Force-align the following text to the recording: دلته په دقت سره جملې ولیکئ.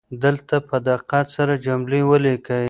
دلته 0.23 0.55
په 0.67 0.75
دقت 0.87 1.25
سره 1.37 1.53
جملې 1.65 2.01
ولیکئ. 2.09 2.59